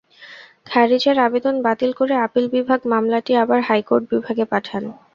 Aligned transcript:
খারিজের 0.65 1.17
আবেদন 1.19 1.55
বাতিল 1.65 1.91
করে 1.99 2.13
আপিল 2.25 2.45
বিভাগ 2.55 2.79
মামলাটি 2.91 3.31
আবার 3.43 3.59
হাইকোর্ট 3.61 4.03
বিভাগে 4.13 4.45
পাঠান। 4.51 4.83